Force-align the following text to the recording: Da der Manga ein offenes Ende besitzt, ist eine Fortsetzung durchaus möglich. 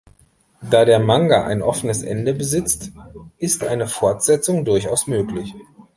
Da 0.67 0.83
der 0.83 0.97
Manga 0.97 1.43
ein 1.43 1.61
offenes 1.61 2.01
Ende 2.01 2.33
besitzt, 2.33 2.91
ist 3.37 3.63
eine 3.63 3.85
Fortsetzung 3.87 4.65
durchaus 4.65 5.05
möglich. 5.05 5.53